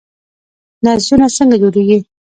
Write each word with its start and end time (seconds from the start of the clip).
نسجونه 0.83 1.27
څنګه 1.37 1.55
جوړیږي؟ 1.61 1.97